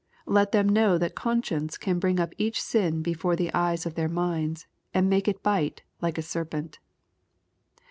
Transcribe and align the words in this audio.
Let 0.25 0.51
them 0.51 0.67
know 0.67 0.97
that 0.97 1.13
conscience 1.13 1.77
can 1.77 1.99
bring 1.99 2.19
up 2.19 2.33
each 2.39 2.59
sin 2.59 3.03
before 3.03 3.35
the 3.35 3.53
eyes 3.53 3.85
of 3.85 3.93
their 3.93 4.09
minds, 4.09 4.65
and 4.95 5.07
make 5.07 5.27
it 5.27 5.43
bite 5.43 5.83
like 6.01 6.17
a 6.17 6.23
serpent. 6.23 6.79